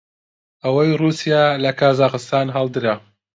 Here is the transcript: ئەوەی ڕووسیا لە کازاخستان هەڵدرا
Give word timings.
ئەوەی 0.63 0.97
ڕووسیا 0.99 1.43
لە 1.63 1.71
کازاخستان 1.79 2.47
هەڵدرا 2.57 2.95